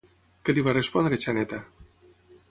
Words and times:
Què 0.47 0.53
li 0.57 0.63
va 0.67 0.73
respondre 0.77 1.19
Xaneta? 1.25 1.59